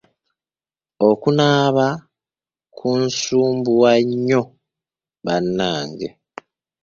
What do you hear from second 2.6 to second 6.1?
kunsumbuwa nnyo bannange.